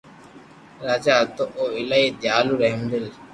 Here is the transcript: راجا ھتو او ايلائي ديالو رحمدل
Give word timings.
راجا 0.85 1.15
ھتو 1.25 1.43
او 1.57 1.65
ايلائي 1.77 2.05
ديالو 2.21 2.53
رحمدل 2.63 3.05